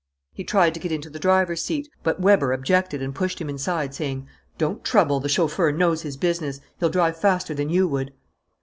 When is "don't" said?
4.57-4.83